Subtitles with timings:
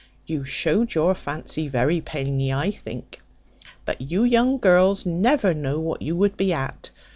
[0.25, 3.21] You showed your fancy very plainly, I think.
[3.85, 6.89] But you young girls never know what you would be at.